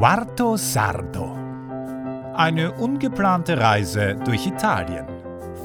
Quarto 0.00 0.56
Sardo. 0.56 1.36
Eine 2.34 2.72
ungeplante 2.72 3.58
Reise 3.58 4.16
durch 4.24 4.46
Italien. 4.46 5.04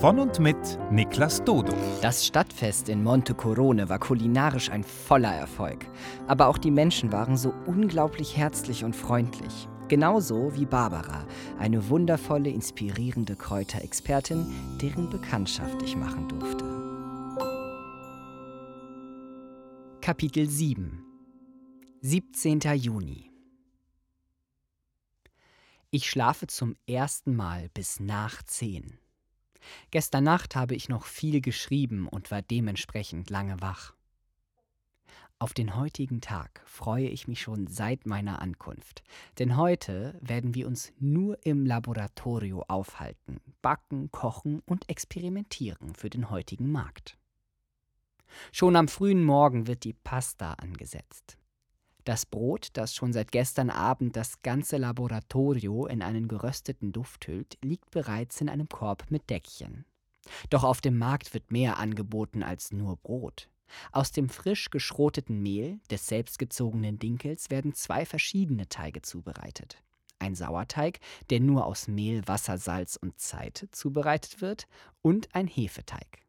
Von 0.02 0.20
und 0.20 0.42
mit 0.42 0.58
Niklas 0.92 1.42
Dodo. 1.46 1.74
Das 2.02 2.26
Stadtfest 2.26 2.90
in 2.90 3.02
Monte 3.02 3.34
Corone 3.34 3.88
war 3.88 3.98
kulinarisch 3.98 4.70
ein 4.70 4.84
voller 4.84 5.34
Erfolg. 5.34 5.86
Aber 6.28 6.48
auch 6.48 6.58
die 6.58 6.70
Menschen 6.70 7.14
waren 7.14 7.38
so 7.38 7.54
unglaublich 7.66 8.36
herzlich 8.36 8.84
und 8.84 8.94
freundlich. 8.94 9.70
Genauso 9.88 10.54
wie 10.54 10.66
Barbara, 10.66 11.24
eine 11.58 11.88
wundervolle, 11.88 12.50
inspirierende 12.50 13.38
Kräuterexpertin, 13.38 14.46
deren 14.82 15.10
Bekanntschaft 15.10 15.82
ich 15.82 15.96
machen 15.96 16.28
durfte. 16.28 16.66
Kapitel 20.02 20.50
7 20.50 21.06
17. 22.02 22.60
Juni 22.76 23.35
Ich 25.96 26.10
schlafe 26.10 26.48
zum 26.48 26.76
ersten 26.88 27.38
Mal 27.38 27.70
bis 27.70 28.02
nach 28.02 28.44
10. 28.44 29.00
Gestern 29.92 30.26
Nacht 30.26 30.54
habe 30.54 30.76
ich 30.76 30.90
noch 30.90 31.06
viel 31.06 31.40
geschrieben 31.40 32.10
und 32.10 32.32
war 32.32 32.42
dementsprechend 32.42 33.30
lange 33.30 33.62
wach. 33.62 33.94
Auf 35.40 35.54
den 35.54 35.78
heutigen 35.78 36.20
Tag 36.20 36.62
freue 36.66 37.08
ich 37.08 37.30
mich 37.30 37.40
schon 37.40 37.68
seit 37.68 38.06
meiner 38.06 38.42
Ankunft, 38.42 39.04
denn 39.40 39.56
heute 39.56 40.20
werden 40.20 40.54
wir 40.54 40.68
uns 40.68 40.92
nur 41.00 41.38
im 41.46 41.66
Laboratorio 41.66 42.66
aufhalten, 42.68 43.40
backen, 43.62 44.12
kochen 44.12 44.60
und 44.66 44.90
experimentieren 44.90 45.96
für 45.96 46.10
den 46.10 46.30
heutigen 46.30 46.74
Markt. 46.74 47.18
Schon 48.52 48.76
am 48.76 48.90
frühen 48.90 49.24
Morgen 49.24 49.66
wird 49.66 49.86
die 49.86 49.94
Pasta 49.94 50.56
angesetzt. 50.56 51.38
Das 52.06 52.28
Brot, 52.28 52.70
das 52.74 52.94
schon 52.94 53.14
seit 53.14 53.32
gestern 53.32 53.72
Abend 53.72 54.16
das 54.16 54.44
ganze 54.44 54.78
Laboratorio 54.78 55.88
in 55.88 56.04
einen 56.04 56.28
gerösteten 56.28 56.92
Duft 56.92 57.28
hüllt, 57.28 57.58
liegt 57.64 57.90
bereits 57.90 58.40
in 58.42 58.48
einem 58.48 58.70
Korb 58.70 59.06
mit 59.10 59.28
Deckchen. 59.32 59.86
Doch 60.52 60.64
auf 60.64 60.82
dem 60.82 61.00
Markt 61.00 61.34
wird 61.34 61.52
mehr 61.52 61.78
angeboten 61.78 62.44
als 62.44 62.72
nur 62.72 62.98
Brot. 62.98 63.50
Aus 63.92 64.12
dem 64.12 64.30
frisch 64.30 64.70
geschroteten 64.70 65.42
Mehl 65.42 65.80
des 65.90 66.06
selbstgezogenen 66.06 67.00
Dinkels 67.00 67.50
werden 67.50 67.74
zwei 67.74 68.06
verschiedene 68.06 68.70
Teige 68.70 69.02
zubereitet. 69.02 69.82
Ein 70.20 70.36
Sauerteig, 70.36 71.00
der 71.32 71.40
nur 71.40 71.66
aus 71.66 71.88
Mehl, 71.88 72.28
Wasser, 72.28 72.60
Salz 72.60 72.98
und 72.98 73.20
Zeit 73.20 73.68
zubereitet 73.72 74.42
wird, 74.42 74.68
und 75.02 75.34
ein 75.34 75.48
Hefeteig. 75.48 76.22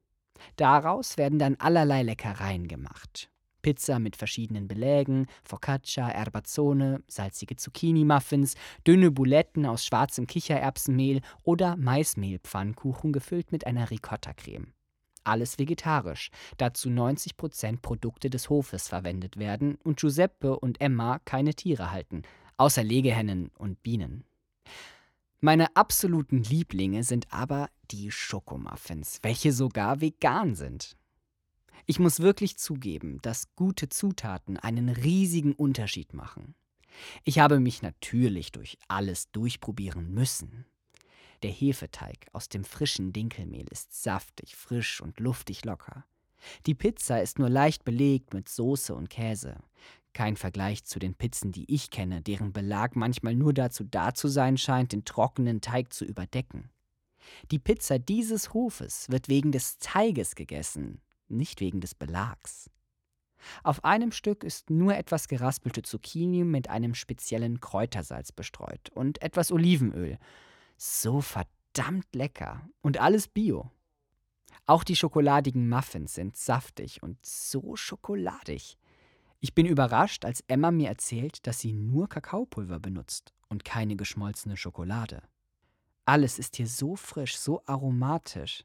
Daraus 0.56 1.19
werden 1.19 1.39
dann 1.39 1.56
allerlei 1.56 2.03
Leckereien 2.03 2.67
gemacht. 2.67 3.31
Pizza 3.67 3.98
mit 3.98 4.14
verschiedenen 4.14 4.69
Belägen, 4.69 5.27
Focaccia, 5.42 6.09
Erbazzone, 6.09 7.03
salzige 7.09 7.56
Zucchini-Muffins, 7.56 8.55
dünne 8.86 9.11
Buletten 9.11 9.67
aus 9.67 9.84
schwarzem 9.84 10.28
Kichererbsenmehl 10.28 11.20
oder 11.42 11.77
Maismehlpfannkuchen 11.77 13.12
gefüllt 13.12 13.50
mit 13.50 13.67
einer 13.67 13.91
Ricotta-Creme. 13.91 14.73
Alles 15.25 15.58
vegetarisch, 15.58 16.31
da 16.58 16.75
zu 16.75 16.91
90% 16.91 17.81
Produkte 17.81 18.31
des 18.31 18.50
Hofes 18.50 18.86
verwendet 18.86 19.36
werden 19.36 19.78
und 19.83 19.98
Giuseppe 19.98 20.61
und 20.61 20.80
Emma 20.80 21.19
keine 21.25 21.53
Tiere 21.53 21.91
halten, 21.91 22.23
außer 22.58 22.84
Legehennen 22.84 23.51
und 23.58 23.83
Bienen. 23.83 24.23
Meine 25.41 25.75
absoluten 25.75 26.45
Lieblinge 26.45 27.03
sind 27.03 27.33
aber 27.33 27.69
die 27.91 28.12
Schokomuffins, 28.12 29.19
welche 29.23 29.51
sogar 29.51 30.01
vegan 30.01 30.55
sind. 30.55 30.97
Ich 31.85 31.99
muss 31.99 32.21
wirklich 32.21 32.57
zugeben, 32.57 33.21
dass 33.23 33.55
gute 33.55 33.89
Zutaten 33.89 34.57
einen 34.57 34.89
riesigen 34.89 35.53
Unterschied 35.53 36.15
machen. 36.15 36.55
Ich 37.25 37.39
habe 37.39 37.61
mich 37.61 37.83
natürlich 37.83 38.53
durch 38.53 38.79
alles 38.89 39.31
durchprobieren 39.33 40.13
müssen. 40.13 40.65
Der 41.42 41.51
Hefeteig 41.51 42.27
aus 42.33 42.48
dem 42.48 42.65
frischen 42.65 43.13
Dinkelmehl 43.13 43.67
ist 43.70 44.03
saftig, 44.03 44.57
frisch 44.57 45.01
und 45.01 45.20
luftig 45.20 45.65
locker. 45.65 46.05
Die 46.67 46.75
Pizza 46.75 47.20
ist 47.20 47.39
nur 47.39 47.51
leicht 47.51 47.85
belegt 47.85 48.33
mit 48.33 48.48
Soße 48.48 48.95
und 48.95 49.11
Käse. 49.11 49.57
Kein 50.13 50.36
Vergleich 50.36 50.85
zu 50.85 50.98
den 50.98 51.15
Pizzen, 51.15 51.53
die 51.53 51.70
ich 51.73 51.91
kenne, 51.91 52.23
deren 52.23 52.53
Belag 52.53 52.97
manchmal 52.97 53.35
nur 53.35 53.53
dazu 53.53 53.85
da 53.85 54.15
zu 54.15 54.29
sein 54.29 54.57
scheint, 54.57 54.92
den 54.92 55.05
trockenen 55.05 55.61
Teig 55.61 55.92
zu 55.92 56.05
überdecken. 56.07 56.70
Die 57.51 57.59
Pizza 57.59 57.98
dieses 57.98 58.55
Hofes 58.55 59.11
wird 59.11 59.29
wegen 59.29 59.53
des 59.53 59.79
Teiges 59.79 60.35
gegessen, 60.35 61.01
nicht 61.29 61.61
wegen 61.61 61.81
des 61.81 61.95
Belags. 61.95 62.70
Auf 63.63 63.85
einem 63.85 64.13
Stück 64.13 64.45
ist 64.45 64.70
nur 64.70 64.97
etwas 64.97 65.29
geraspelte 65.29 65.83
Zucchini 65.83 66.45
mit 66.45 66.69
einem 66.70 66.95
speziellen 66.95 67.61
Kräutersalz 67.61 68.33
bestreut 68.33 68.91
und 68.91 69.23
etwas 69.23 69.53
Olivenöl. 69.53 70.19
So 70.77 71.20
verdammt 71.20 72.15
lecker 72.15 72.69
und 72.81 72.98
alles 72.98 73.29
bio. 73.29 73.70
Auch 74.67 74.83
die 74.83 74.97
schokoladigen 74.97 75.69
Muffins 75.69 76.15
sind 76.15 76.36
saftig 76.36 77.03
und 77.03 77.25
so 77.25 77.77
schokoladig. 77.77 78.77
Ich 79.41 79.55
bin 79.55 79.67
überrascht, 79.67 80.25
als 80.25 80.42
Emma 80.48 80.70
mir 80.70 80.89
erzählt, 80.89 81.47
dass 81.47 81.61
sie 81.61 81.73
nur 81.73 82.09
Kakaopulver 82.09 82.81
benutzt 82.81 83.33
und 83.48 83.65
keine 83.65 83.95
geschmolzene 83.97 84.57
Schokolade. 84.57 85.23
Alles 86.05 86.39
ist 86.39 86.57
hier 86.57 86.67
so 86.67 86.97
frisch, 86.97 87.36
so 87.36 87.63
aromatisch. 87.67 88.65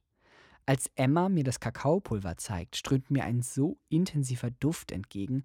Als 0.65 0.89
Emma 0.95 1.29
mir 1.29 1.43
das 1.43 1.59
Kakaopulver 1.59 2.37
zeigt, 2.37 2.75
strömt 2.75 3.09
mir 3.09 3.23
ein 3.23 3.41
so 3.41 3.77
intensiver 3.89 4.51
Duft 4.51 4.91
entgegen, 4.91 5.43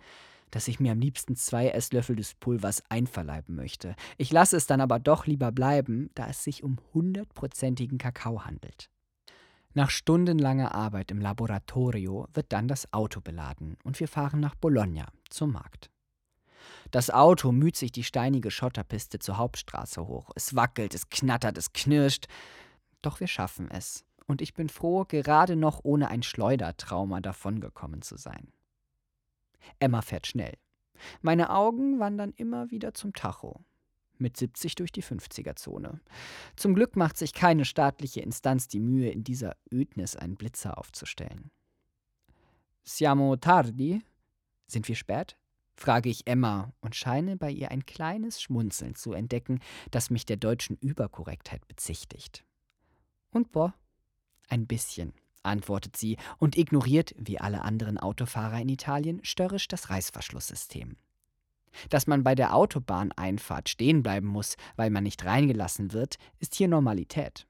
dass 0.51 0.69
ich 0.69 0.79
mir 0.79 0.93
am 0.93 1.01
liebsten 1.01 1.37
zwei 1.37 1.69
Esslöffel 1.69 2.17
des 2.17 2.35
Pulvers 2.35 2.83
einverleiben 2.89 3.55
möchte. 3.55 3.97
Ich 4.17 4.31
lasse 4.31 4.57
es 4.57 4.67
dann 4.67 4.81
aber 4.81 4.99
doch 4.99 5.27
lieber 5.27 5.53
bleiben, 5.53 6.11
da 6.15 6.29
es 6.29 6.45
sich 6.45 6.63
um 6.63 6.79
hundertprozentigen 6.95 7.99
Kakao 7.99 8.45
handelt. 8.45 8.89
Nach 9.75 9.91
stundenlanger 9.91 10.75
Arbeit 10.75 11.11
im 11.11 11.21
Laboratorio 11.21 12.29
wird 12.33 12.53
dann 12.53 12.69
das 12.69 12.93
Auto 12.93 13.21
beladen 13.21 13.77
und 13.85 14.01
wir 14.01 14.09
fahren 14.09 14.41
nach 14.41 14.55
Bologna 14.55 15.09
zum 15.29 15.53
Markt. 15.53 15.91
Das 16.91 17.11
Auto 17.11 17.53
müht 17.53 17.77
sich 17.77 17.93
die 17.93 18.05
steinige 18.05 18.51
Schotterpiste 18.51 19.19
zur 19.19 19.37
Hauptstraße 19.37 20.07
hoch. 20.07 20.31
Es 20.35 20.55
wackelt, 20.55 20.95
es 20.95 21.11
knattert, 21.11 21.59
es 21.59 21.73
knirscht. 21.73 22.27
Doch 23.03 23.21
wir 23.21 23.27
schaffen 23.27 23.71
es 23.71 24.06
und 24.27 24.43
ich 24.43 24.55
bin 24.55 24.69
froh, 24.69 25.05
gerade 25.05 25.57
noch 25.57 25.81
ohne 25.85 26.09
ein 26.09 26.23
Schleudertrauma 26.23 27.21
davongekommen 27.21 28.03
zu 28.03 28.17
sein. 28.17 28.53
Emma 29.79 30.03
fährt 30.03 30.27
schnell. 30.27 30.55
Meine 31.21 31.51
Augen 31.51 31.99
wandern 31.99 32.33
immer 32.37 32.71
wieder 32.71 32.95
zum 32.95 33.13
Tacho. 33.13 33.65
Mit 34.19 34.37
70 34.37 34.77
durch 34.77 34.93
die 34.93 35.03
50er-Zone. 35.03 36.01
Zum 36.57 36.75
Glück 36.75 36.97
macht 36.97 37.19
sich 37.19 37.35
keine 37.35 37.67
staatliche 37.67 38.21
Instanz 38.21 38.67
die 38.67 38.81
Mühe, 38.81 39.11
in 39.11 39.25
dieser 39.25 39.57
Ödnis 39.71 40.17
einen 40.17 40.37
Blitzer 40.37 40.79
aufzustellen. 40.79 41.51
Siamo 42.83 43.37
tardi? 43.37 44.03
Sind 44.67 44.89
wir 44.89 44.95
spät? 44.95 45.37
frage 45.75 46.09
ich 46.09 46.27
Emma 46.27 46.73
und 46.81 46.97
scheine 46.97 47.37
bei 47.37 47.51
ihr 47.51 47.71
ein 47.71 47.85
kleines 47.85 48.41
Schmunzeln 48.41 48.95
zu 48.95 49.13
entdecken, 49.13 49.61
das 49.91 50.09
mich 50.09 50.25
der 50.25 50.39
deutschen 50.39 50.77
Überkorrektheit 50.79 51.69
bezichtigt. 51.69 52.45
Und 53.31 53.53
boah, 53.53 53.75
ein 54.49 54.67
bisschen, 54.67 55.13
antwortet 55.43 55.97
sie 55.97 56.17
und 56.39 56.57
ignoriert, 56.57 57.15
wie 57.19 57.41
alle 57.41 57.63
anderen 57.63 57.99
Autofahrer 57.99 58.61
in 58.61 58.69
Italien, 58.69 59.21
störrisch 59.25 59.69
das 59.69 59.91
Reißverschlusssystem. 59.91 60.97
Dass 61.91 62.07
man 62.07 62.25
bei 62.25 62.35
der 62.35 62.55
Autobahneinfahrt 62.55 63.69
stehen 63.69 64.03
bleiben 64.03 64.27
muss, 64.27 64.57
weil 64.77 64.91
man 64.91 65.05
nicht 65.05 65.25
reingelassen 65.25 65.93
wird, 65.93 66.17
ist 66.39 66.55
hier 66.55 66.69
Normalität. 66.69 67.47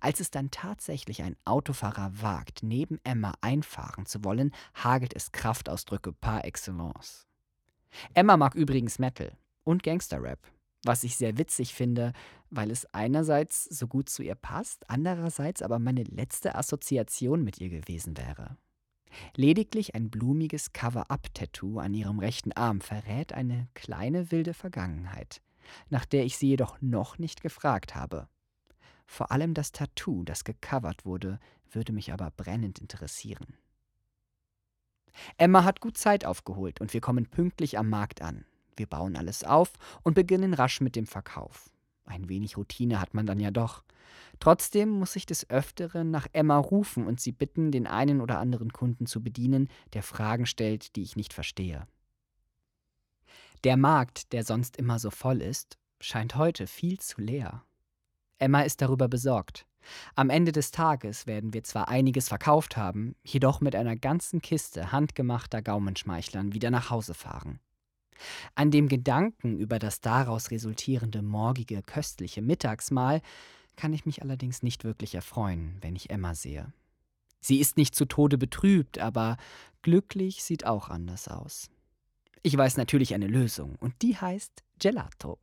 Als 0.00 0.20
es 0.20 0.30
dann 0.30 0.50
tatsächlich 0.50 1.22
ein 1.22 1.36
Autofahrer 1.44 2.12
wagt, 2.20 2.62
neben 2.62 2.98
Emma 3.04 3.34
einfahren 3.40 4.06
zu 4.06 4.24
wollen, 4.24 4.52
hagelt 4.74 5.14
es 5.14 5.32
Kraftausdrücke 5.32 6.12
par 6.12 6.44
excellence. 6.44 7.26
Emma 8.14 8.36
mag 8.36 8.54
übrigens 8.54 8.98
Metal 8.98 9.36
und 9.64 9.82
Gangsterrap 9.82 10.38
was 10.84 11.04
ich 11.04 11.16
sehr 11.16 11.38
witzig 11.38 11.74
finde, 11.74 12.12
weil 12.52 12.70
es 12.70 12.86
einerseits 12.92 13.64
so 13.64 13.88
gut 13.88 14.10
zu 14.10 14.22
ihr 14.22 14.34
passt, 14.34 14.88
andererseits 14.88 15.62
aber 15.62 15.78
meine 15.78 16.04
letzte 16.04 16.54
Assoziation 16.54 17.42
mit 17.42 17.58
ihr 17.60 17.70
gewesen 17.70 18.16
wäre. 18.18 18.58
Lediglich 19.34 19.94
ein 19.94 20.10
blumiges 20.10 20.72
Cover-up-Tattoo 20.72 21.78
an 21.78 21.94
ihrem 21.94 22.18
rechten 22.18 22.52
Arm 22.52 22.80
verrät 22.80 23.32
eine 23.32 23.68
kleine 23.74 24.30
wilde 24.30 24.54
Vergangenheit, 24.54 25.40
nach 25.88 26.04
der 26.04 26.24
ich 26.24 26.36
sie 26.36 26.48
jedoch 26.48 26.80
noch 26.80 27.18
nicht 27.18 27.42
gefragt 27.42 27.94
habe. 27.94 28.28
Vor 29.06 29.32
allem 29.32 29.54
das 29.54 29.72
Tattoo, 29.72 30.22
das 30.24 30.44
gecovert 30.44 31.04
wurde, 31.04 31.38
würde 31.70 31.92
mich 31.92 32.12
aber 32.12 32.30
brennend 32.30 32.78
interessieren. 32.78 33.56
Emma 35.36 35.64
hat 35.64 35.80
gut 35.80 35.96
Zeit 35.96 36.24
aufgeholt 36.24 36.80
und 36.80 36.92
wir 36.92 37.00
kommen 37.00 37.26
pünktlich 37.26 37.78
am 37.78 37.88
Markt 37.88 38.22
an. 38.22 38.44
Wir 38.76 38.86
bauen 38.86 39.16
alles 39.16 39.44
auf 39.44 39.72
und 40.02 40.14
beginnen 40.14 40.54
rasch 40.54 40.80
mit 40.80 40.96
dem 40.96 41.06
Verkauf. 41.06 41.70
Ein 42.04 42.28
wenig 42.28 42.56
Routine 42.56 43.00
hat 43.00 43.14
man 43.14 43.26
dann 43.26 43.40
ja 43.40 43.50
doch. 43.50 43.84
Trotzdem 44.40 44.90
muss 44.90 45.16
ich 45.16 45.26
des 45.26 45.48
Öfteren 45.50 46.10
nach 46.10 46.26
Emma 46.32 46.58
rufen 46.58 47.06
und 47.06 47.20
sie 47.20 47.32
bitten, 47.32 47.70
den 47.70 47.86
einen 47.86 48.20
oder 48.20 48.38
anderen 48.38 48.72
Kunden 48.72 49.06
zu 49.06 49.22
bedienen, 49.22 49.68
der 49.92 50.02
Fragen 50.02 50.46
stellt, 50.46 50.96
die 50.96 51.02
ich 51.02 51.16
nicht 51.16 51.32
verstehe. 51.32 51.86
Der 53.64 53.76
Markt, 53.76 54.32
der 54.32 54.44
sonst 54.44 54.76
immer 54.76 54.98
so 54.98 55.10
voll 55.10 55.40
ist, 55.40 55.78
scheint 56.00 56.34
heute 56.34 56.66
viel 56.66 56.98
zu 56.98 57.20
leer. 57.20 57.64
Emma 58.38 58.62
ist 58.62 58.82
darüber 58.82 59.06
besorgt. 59.06 59.66
Am 60.14 60.30
Ende 60.30 60.52
des 60.52 60.72
Tages 60.72 61.26
werden 61.26 61.52
wir 61.52 61.62
zwar 61.62 61.88
einiges 61.88 62.28
verkauft 62.28 62.76
haben, 62.76 63.14
jedoch 63.22 63.60
mit 63.60 63.76
einer 63.76 63.96
ganzen 63.96 64.40
Kiste 64.40 64.90
handgemachter 64.90 65.62
Gaumenschmeichlern 65.62 66.52
wieder 66.52 66.70
nach 66.70 66.90
Hause 66.90 67.14
fahren. 67.14 67.60
An 68.54 68.70
dem 68.70 68.88
Gedanken 68.88 69.58
über 69.58 69.78
das 69.78 70.00
daraus 70.00 70.50
resultierende 70.50 71.22
morgige 71.22 71.82
köstliche 71.82 72.42
Mittagsmahl 72.42 73.20
kann 73.76 73.92
ich 73.92 74.06
mich 74.06 74.22
allerdings 74.22 74.62
nicht 74.62 74.84
wirklich 74.84 75.14
erfreuen, 75.14 75.78
wenn 75.80 75.96
ich 75.96 76.10
Emma 76.10 76.34
sehe. 76.34 76.72
Sie 77.40 77.58
ist 77.58 77.76
nicht 77.76 77.94
zu 77.94 78.04
Tode 78.04 78.38
betrübt, 78.38 78.98
aber 78.98 79.36
glücklich 79.82 80.44
sieht 80.44 80.64
auch 80.64 80.88
anders 80.88 81.28
aus. 81.28 81.70
Ich 82.42 82.56
weiß 82.56 82.76
natürlich 82.76 83.14
eine 83.14 83.26
Lösung, 83.26 83.76
und 83.80 84.00
die 84.02 84.16
heißt 84.16 84.62
Gelato. 84.78 85.38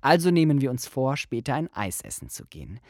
Also 0.00 0.30
nehmen 0.30 0.60
wir 0.60 0.70
uns 0.70 0.86
vor, 0.86 1.16
später 1.16 1.54
ein 1.54 1.72
Eis 1.72 2.00
essen 2.00 2.28
zu 2.28 2.46
gehen. 2.46 2.80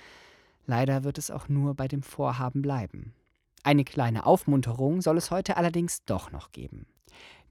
Leider 0.66 1.04
wird 1.04 1.18
es 1.18 1.30
auch 1.30 1.48
nur 1.48 1.74
bei 1.74 1.88
dem 1.88 2.02
Vorhaben 2.02 2.62
bleiben. 2.62 3.14
Eine 3.62 3.84
kleine 3.84 4.26
Aufmunterung 4.26 5.02
soll 5.02 5.16
es 5.18 5.30
heute 5.30 5.56
allerdings 5.56 6.04
doch 6.04 6.30
noch 6.30 6.52
geben. 6.52 6.86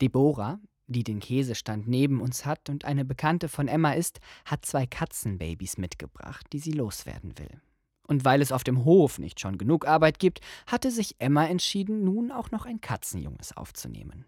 Deborah, 0.02 0.60
die 0.88 1.04
den 1.04 1.20
Käsestand 1.20 1.88
neben 1.88 2.22
uns 2.22 2.46
hat 2.46 2.70
und 2.70 2.86
eine 2.86 3.06
Bekannte 3.06 3.50
von 3.50 3.68
Emma 3.68 3.92
ist, 3.92 4.20
hat 4.46 4.66
zwei 4.66 4.86
Katzenbabys 4.86 5.78
mitgebracht, 5.78 6.48
die 6.54 6.60
sie 6.60 6.72
loswerden 6.72 7.38
will. 7.38 7.62
Und 8.08 8.24
weil 8.24 8.42
es 8.42 8.54
auf 8.54 8.64
dem 8.64 8.86
Hof 8.86 9.20
nicht 9.20 9.40
schon 9.40 9.58
genug 9.58 9.86
Arbeit 9.86 10.18
gibt, 10.18 10.40
hatte 10.66 10.92
sich 10.92 11.16
Emma 11.20 11.46
entschieden, 11.46 12.06
nun 12.06 12.32
auch 12.32 12.52
noch 12.52 12.66
ein 12.66 12.80
Katzenjunges 12.80 13.56
aufzunehmen. 13.56 14.26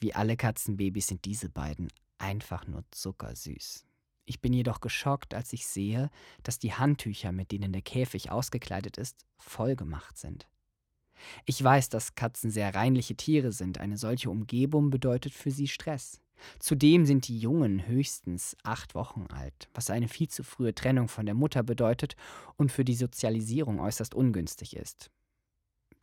Wie 0.00 0.14
alle 0.14 0.36
Katzenbabys 0.36 1.06
sind 1.06 1.24
diese 1.24 1.48
beiden 1.48 1.88
einfach 2.18 2.66
nur 2.66 2.84
zuckersüß. 2.90 3.86
Ich 4.24 4.40
bin 4.40 4.52
jedoch 4.52 4.80
geschockt, 4.80 5.34
als 5.34 5.52
ich 5.52 5.66
sehe, 5.66 6.10
dass 6.42 6.58
die 6.58 6.74
Handtücher, 6.74 7.32
mit 7.32 7.50
denen 7.50 7.72
der 7.72 7.82
Käfig 7.82 8.30
ausgekleidet 8.30 8.98
ist, 8.98 9.24
vollgemacht 9.38 10.18
sind. 10.18 10.46
Ich 11.44 11.62
weiß, 11.62 11.88
dass 11.88 12.14
Katzen 12.14 12.50
sehr 12.50 12.74
reinliche 12.74 13.16
Tiere 13.16 13.52
sind. 13.52 13.78
Eine 13.78 13.96
solche 13.96 14.30
Umgebung 14.30 14.90
bedeutet 14.90 15.32
für 15.34 15.50
sie 15.50 15.68
Stress. 15.68 16.20
Zudem 16.58 17.06
sind 17.06 17.28
die 17.28 17.38
Jungen 17.38 17.86
höchstens 17.86 18.56
acht 18.64 18.94
Wochen 18.94 19.26
alt, 19.32 19.68
was 19.74 19.90
eine 19.90 20.08
viel 20.08 20.28
zu 20.28 20.42
frühe 20.42 20.74
Trennung 20.74 21.08
von 21.08 21.26
der 21.26 21.34
Mutter 21.34 21.62
bedeutet 21.62 22.16
und 22.56 22.72
für 22.72 22.84
die 22.84 22.94
Sozialisierung 22.94 23.80
äußerst 23.80 24.14
ungünstig 24.14 24.76
ist. 24.76 25.10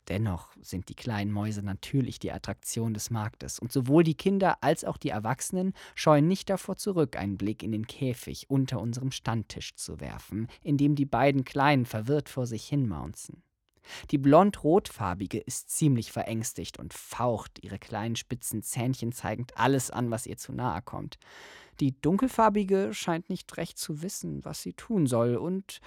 Dennoch 0.08 0.56
sind 0.60 0.90
die 0.90 0.96
kleinen 0.96 1.32
Mäuse 1.32 1.62
natürlich 1.62 2.18
die 2.18 2.32
Attraktion 2.32 2.96
des 2.96 3.12
Marktes, 3.12 3.60
und 3.60 3.72
sowohl 3.72 4.04
die 4.04 4.16
Kinder 4.16 4.58
als 4.64 4.84
auch 4.84 4.98
die 4.98 5.10
Erwachsenen 5.10 5.74
scheuen 5.94 6.28
nicht 6.28 6.50
davor 6.50 6.78
zurück, 6.78 7.16
einen 7.16 7.38
Blick 7.38 7.62
in 7.62 7.72
den 7.72 7.86
Käfig 7.86 8.50
unter 8.50 8.82
unserem 8.82 9.12
Standtisch 9.12 9.76
zu 9.76 10.00
werfen, 10.00 10.48
in 10.64 10.78
dem 10.78 10.96
die 10.96 11.06
beiden 11.06 11.46
Kleinen 11.46 11.86
verwirrt 11.86 12.28
vor 12.28 12.48
sich 12.48 12.66
hinmaunzen. 12.66 13.44
Die 14.12 14.18
blond-rotfarbige 14.18 15.40
ist 15.40 15.70
ziemlich 15.70 16.12
verängstigt 16.12 16.80
und 16.80 16.94
faucht, 16.94 17.64
ihre 17.64 17.80
kleinen 17.80 18.16
spitzen 18.16 18.64
Zähnchen 18.64 19.12
zeigend 19.12 19.58
alles 19.58 19.92
an, 19.92 20.12
was 20.12 20.26
ihr 20.26 20.38
zu 20.38 20.52
nahe 20.52 20.82
kommt. 20.82 21.18
Die 21.80 22.00
dunkelfarbige 22.02 22.94
scheint 22.94 23.30
nicht 23.30 23.56
recht 23.58 23.78
zu 23.78 24.02
wissen, 24.02 24.44
was 24.44 24.62
sie 24.62 24.74
tun 24.74 25.08
soll, 25.08 25.38
und 25.38 25.80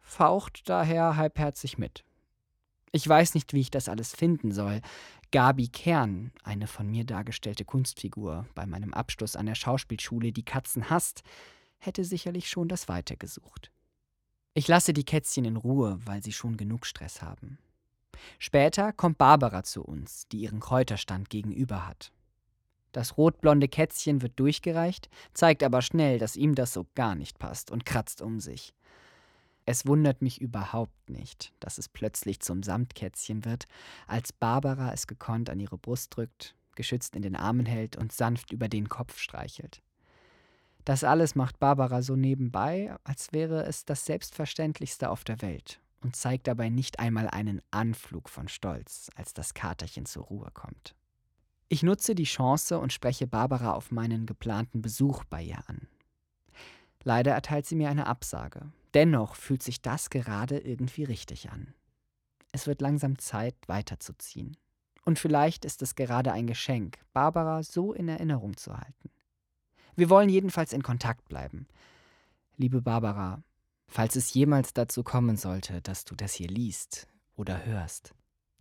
faucht 0.00 0.68
daher 0.68 1.16
halbherzig 1.16 1.78
mit. 1.78 2.04
Ich 2.92 3.08
weiß 3.08 3.34
nicht, 3.34 3.54
wie 3.54 3.60
ich 3.60 3.70
das 3.70 3.88
alles 3.88 4.14
finden 4.14 4.52
soll. 4.52 4.80
Gabi 5.30 5.68
Kern, 5.68 6.30
eine 6.44 6.66
von 6.66 6.90
mir 6.90 7.04
dargestellte 7.04 7.64
Kunstfigur 7.64 8.46
bei 8.54 8.66
meinem 8.66 8.92
Abschluss 8.92 9.34
an 9.34 9.46
der 9.46 9.54
Schauspielschule, 9.54 10.30
die 10.30 10.44
Katzen 10.44 10.90
hasst, 10.90 11.22
hätte 11.78 12.04
sicherlich 12.04 12.50
schon 12.50 12.68
das 12.68 12.88
Weite 12.88 13.16
gesucht. 13.16 13.72
Ich 14.54 14.68
lasse 14.68 14.92
die 14.92 15.04
Kätzchen 15.04 15.46
in 15.46 15.56
Ruhe, 15.56 15.98
weil 16.04 16.22
sie 16.22 16.32
schon 16.32 16.58
genug 16.58 16.84
Stress 16.84 17.22
haben. 17.22 17.58
Später 18.38 18.92
kommt 18.92 19.16
Barbara 19.16 19.62
zu 19.62 19.82
uns, 19.82 20.28
die 20.28 20.40
ihren 20.40 20.60
Kräuterstand 20.60 21.30
gegenüber 21.30 21.86
hat. 21.86 22.12
Das 22.92 23.16
rotblonde 23.16 23.68
Kätzchen 23.68 24.20
wird 24.20 24.38
durchgereicht, 24.38 25.08
zeigt 25.32 25.62
aber 25.62 25.80
schnell, 25.80 26.18
dass 26.18 26.36
ihm 26.36 26.54
das 26.54 26.74
so 26.74 26.86
gar 26.94 27.14
nicht 27.14 27.38
passt 27.38 27.70
und 27.70 27.86
kratzt 27.86 28.20
um 28.20 28.40
sich. 28.40 28.74
Es 29.64 29.86
wundert 29.86 30.20
mich 30.20 30.40
überhaupt 30.40 31.08
nicht, 31.08 31.54
dass 31.58 31.78
es 31.78 31.88
plötzlich 31.88 32.40
zum 32.40 32.62
Samtkätzchen 32.62 33.46
wird, 33.46 33.66
als 34.06 34.32
Barbara 34.32 34.92
es 34.92 35.06
gekonnt 35.06 35.48
an 35.48 35.60
ihre 35.60 35.78
Brust 35.78 36.14
drückt, 36.14 36.56
geschützt 36.74 37.16
in 37.16 37.22
den 37.22 37.36
Armen 37.36 37.64
hält 37.64 37.96
und 37.96 38.12
sanft 38.12 38.52
über 38.52 38.68
den 38.68 38.90
Kopf 38.90 39.18
streichelt. 39.18 39.80
Das 40.84 41.04
alles 41.04 41.34
macht 41.34 41.58
Barbara 41.60 42.02
so 42.02 42.16
nebenbei, 42.16 42.94
als 43.04 43.32
wäre 43.32 43.64
es 43.64 43.84
das 43.84 44.04
Selbstverständlichste 44.04 45.10
auf 45.10 45.24
der 45.24 45.40
Welt 45.42 45.80
und 46.00 46.16
zeigt 46.16 46.46
dabei 46.48 46.68
nicht 46.68 46.98
einmal 46.98 47.28
einen 47.28 47.62
Anflug 47.70 48.28
von 48.28 48.48
Stolz, 48.48 49.10
als 49.14 49.34
das 49.34 49.54
Katerchen 49.54 50.06
zur 50.06 50.24
Ruhe 50.24 50.50
kommt. 50.52 50.96
Ich 51.68 51.82
nutze 51.82 52.14
die 52.14 52.24
Chance 52.24 52.78
und 52.78 52.92
spreche 52.92 53.26
Barbara 53.26 53.72
auf 53.72 53.92
meinen 53.92 54.26
geplanten 54.26 54.82
Besuch 54.82 55.24
bei 55.24 55.42
ihr 55.42 55.62
an. 55.68 55.86
Leider 57.04 57.32
erteilt 57.32 57.66
sie 57.66 57.76
mir 57.76 57.88
eine 57.88 58.06
Absage, 58.06 58.72
Dennoch 58.94 59.36
fühlt 59.36 59.62
sich 59.62 59.80
das 59.80 60.10
gerade 60.10 60.58
irgendwie 60.58 61.04
richtig 61.04 61.50
an. 61.50 61.74
Es 62.52 62.66
wird 62.66 62.82
langsam 62.82 63.18
Zeit, 63.18 63.56
weiterzuziehen. 63.66 64.56
Und 65.04 65.18
vielleicht 65.18 65.64
ist 65.64 65.82
es 65.82 65.94
gerade 65.94 66.32
ein 66.32 66.46
Geschenk, 66.46 66.98
Barbara 67.12 67.62
so 67.62 67.92
in 67.92 68.08
Erinnerung 68.08 68.56
zu 68.56 68.76
halten. 68.76 69.10
Wir 69.94 70.10
wollen 70.10 70.28
jedenfalls 70.28 70.72
in 70.72 70.82
Kontakt 70.82 71.28
bleiben. 71.28 71.66
Liebe 72.56 72.80
Barbara, 72.80 73.42
falls 73.88 74.16
es 74.16 74.32
jemals 74.32 74.72
dazu 74.72 75.02
kommen 75.02 75.36
sollte, 75.36 75.80
dass 75.82 76.04
du 76.04 76.14
das 76.14 76.32
hier 76.32 76.48
liest 76.48 77.08
oder 77.36 77.64
hörst, 77.64 78.14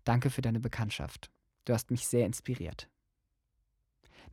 danke 0.04 0.30
für 0.30 0.42
deine 0.42 0.60
Bekanntschaft. 0.60 1.30
Du 1.66 1.74
hast 1.74 1.92
mich 1.92 2.08
sehr 2.08 2.26
inspiriert. 2.26 2.90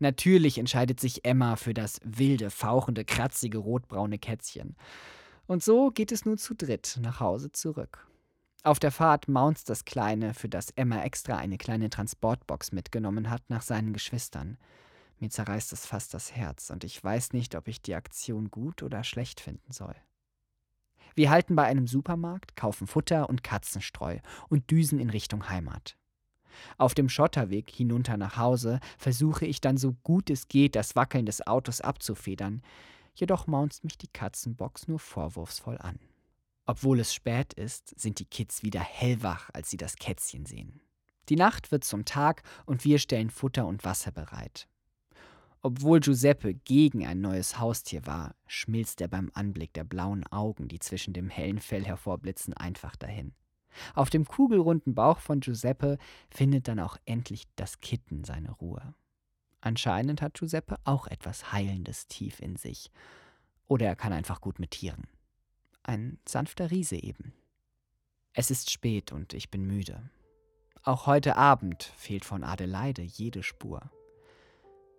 Natürlich 0.00 0.58
entscheidet 0.58 1.00
sich 1.00 1.24
Emma 1.24 1.56
für 1.56 1.74
das 1.74 2.00
wilde, 2.04 2.50
fauchende, 2.50 3.04
kratzige, 3.04 3.58
rotbraune 3.58 4.18
Kätzchen. 4.18 4.76
Und 5.46 5.62
so 5.62 5.90
geht 5.90 6.12
es 6.12 6.24
nun 6.24 6.38
zu 6.38 6.54
dritt 6.54 6.98
nach 7.00 7.20
Hause 7.20 7.50
zurück. 7.52 8.06
Auf 8.62 8.78
der 8.78 8.92
Fahrt 8.92 9.28
maunzt 9.28 9.70
das 9.70 9.84
Kleine, 9.84 10.34
für 10.34 10.48
das 10.48 10.70
Emma 10.70 11.02
extra 11.02 11.36
eine 11.36 11.58
kleine 11.58 11.90
Transportbox 11.90 12.72
mitgenommen 12.72 13.30
hat, 13.30 13.48
nach 13.48 13.62
seinen 13.62 13.92
Geschwistern. 13.92 14.58
Mir 15.20 15.30
zerreißt 15.30 15.72
es 15.72 15.86
fast 15.86 16.14
das 16.14 16.32
Herz 16.32 16.70
und 16.70 16.84
ich 16.84 17.02
weiß 17.02 17.32
nicht, 17.32 17.54
ob 17.54 17.68
ich 17.68 17.82
die 17.82 17.94
Aktion 17.94 18.50
gut 18.50 18.82
oder 18.82 19.02
schlecht 19.04 19.40
finden 19.40 19.72
soll. 19.72 19.94
Wir 21.14 21.30
halten 21.30 21.56
bei 21.56 21.64
einem 21.64 21.88
Supermarkt, 21.88 22.54
kaufen 22.54 22.86
Futter 22.86 23.28
und 23.28 23.42
Katzenstreu 23.42 24.18
und 24.48 24.70
düsen 24.70 25.00
in 25.00 25.10
Richtung 25.10 25.48
Heimat. 25.48 25.96
Auf 26.76 26.94
dem 26.94 27.08
Schotterweg 27.08 27.70
hinunter 27.70 28.16
nach 28.16 28.36
Hause 28.36 28.80
versuche 28.96 29.46
ich 29.46 29.60
dann 29.60 29.76
so 29.76 29.94
gut 30.02 30.30
es 30.30 30.48
geht, 30.48 30.76
das 30.76 30.96
Wackeln 30.96 31.26
des 31.26 31.46
Autos 31.46 31.80
abzufedern. 31.80 32.62
Jedoch 33.14 33.46
maunzt 33.46 33.84
mich 33.84 33.98
die 33.98 34.08
Katzenbox 34.08 34.88
nur 34.88 34.98
vorwurfsvoll 34.98 35.78
an. 35.78 35.98
Obwohl 36.66 37.00
es 37.00 37.14
spät 37.14 37.54
ist, 37.54 37.98
sind 37.98 38.18
die 38.18 38.26
Kids 38.26 38.62
wieder 38.62 38.80
hellwach, 38.80 39.50
als 39.52 39.70
sie 39.70 39.76
das 39.76 39.96
Kätzchen 39.96 40.46
sehen. 40.46 40.80
Die 41.28 41.36
Nacht 41.36 41.72
wird 41.72 41.84
zum 41.84 42.04
Tag 42.04 42.42
und 42.66 42.84
wir 42.84 42.98
stellen 42.98 43.30
Futter 43.30 43.66
und 43.66 43.84
Wasser 43.84 44.12
bereit. 44.12 44.68
Obwohl 45.60 46.00
Giuseppe 46.00 46.54
gegen 46.54 47.04
ein 47.06 47.20
neues 47.20 47.58
Haustier 47.58 48.06
war, 48.06 48.34
schmilzt 48.46 49.00
er 49.00 49.08
beim 49.08 49.30
Anblick 49.34 49.72
der 49.72 49.84
blauen 49.84 50.26
Augen, 50.26 50.68
die 50.68 50.78
zwischen 50.78 51.12
dem 51.14 51.28
hellen 51.28 51.58
Fell 51.58 51.84
hervorblitzen, 51.84 52.54
einfach 52.54 52.94
dahin. 52.96 53.32
Auf 53.94 54.10
dem 54.10 54.24
kugelrunden 54.24 54.94
Bauch 54.94 55.18
von 55.18 55.40
Giuseppe 55.40 55.98
findet 56.30 56.68
dann 56.68 56.78
auch 56.78 56.96
endlich 57.04 57.44
das 57.56 57.80
Kitten 57.80 58.24
seine 58.24 58.52
Ruhe. 58.52 58.94
Anscheinend 59.60 60.22
hat 60.22 60.34
Giuseppe 60.34 60.76
auch 60.84 61.06
etwas 61.08 61.52
Heilendes 61.52 62.06
tief 62.06 62.40
in 62.40 62.56
sich. 62.56 62.90
Oder 63.66 63.86
er 63.86 63.96
kann 63.96 64.12
einfach 64.12 64.40
gut 64.40 64.58
mit 64.58 64.70
Tieren. 64.70 65.06
Ein 65.82 66.18
sanfter 66.26 66.70
Riese 66.70 66.96
eben. 66.96 67.32
Es 68.32 68.50
ist 68.50 68.70
spät 68.70 69.12
und 69.12 69.34
ich 69.34 69.50
bin 69.50 69.66
müde. 69.66 70.10
Auch 70.84 71.06
heute 71.06 71.36
Abend 71.36 71.82
fehlt 71.96 72.24
von 72.24 72.44
Adelaide 72.44 73.02
jede 73.02 73.42
Spur. 73.42 73.90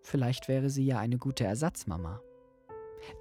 Vielleicht 0.01 0.47
wäre 0.47 0.69
sie 0.69 0.85
ja 0.85 0.99
eine 0.99 1.17
gute 1.17 1.43
Ersatzmama. 1.43 2.21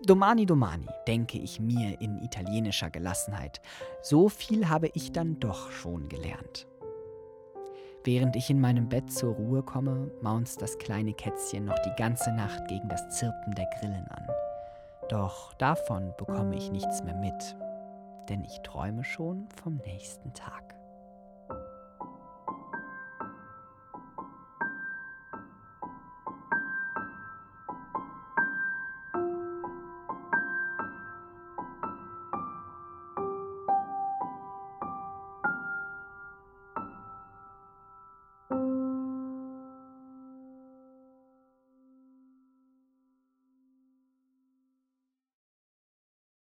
Domani 0.05 0.47
Domani, 0.47 0.89
denke 1.07 1.39
ich 1.39 1.61
mir 1.61 2.01
in 2.01 2.19
italienischer 2.19 2.91
Gelassenheit. 2.91 3.61
So 4.03 4.29
viel 4.29 4.69
habe 4.69 4.91
ich 4.95 5.13
dann 5.13 5.39
doch 5.41 5.71
schon 5.71 6.09
gelernt. 6.09 6.67
Während 8.05 8.37
ich 8.37 8.49
in 8.49 8.61
meinem 8.61 8.89
Bett 8.89 9.13
zur 9.13 9.35
Ruhe 9.35 9.63
komme, 9.63 10.11
maunzt 10.23 10.63
das 10.63 10.79
kleine 10.79 11.13
Kätzchen 11.13 11.65
noch 11.65 11.79
die 11.81 11.95
ganze 11.97 12.33
Nacht 12.33 12.67
gegen 12.69 12.89
das 12.89 13.09
Zirpen 13.11 13.55
der 13.55 13.69
Grillen 13.79 14.07
an. 14.09 14.27
Doch 15.09 15.53
davon 15.55 16.15
bekomme 16.17 16.57
ich 16.57 16.71
nichts 16.71 17.03
mehr 17.03 17.17
mit, 17.17 17.57
denn 18.29 18.45
ich 18.45 18.61
träume 18.63 19.05
schon 19.05 19.49
vom 19.63 19.77
nächsten 19.85 20.33
Tag. 20.33 20.78